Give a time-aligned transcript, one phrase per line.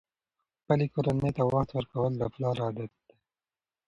[0.59, 3.15] خپلې کورنۍ ته وخت ورکول د پلار عادت دی.